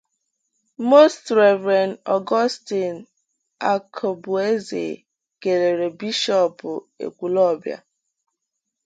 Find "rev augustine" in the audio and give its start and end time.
1.39-2.99